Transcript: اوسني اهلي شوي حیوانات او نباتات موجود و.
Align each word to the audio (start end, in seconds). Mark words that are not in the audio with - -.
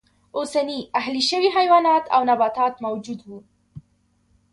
اوسني 0.35 0.89
اهلي 0.95 1.21
شوي 1.21 1.49
حیوانات 1.51 2.05
او 2.15 2.21
نباتات 2.29 2.81
موجود 2.81 3.19
و. 3.27 3.41